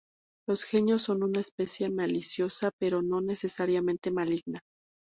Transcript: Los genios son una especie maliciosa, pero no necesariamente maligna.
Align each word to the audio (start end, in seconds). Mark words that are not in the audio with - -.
Los 0.47 0.63
genios 0.63 1.03
son 1.03 1.21
una 1.21 1.41
especie 1.41 1.87
maliciosa, 1.91 2.71
pero 2.79 3.03
no 3.03 3.21
necesariamente 3.21 4.09
maligna. 4.09 4.59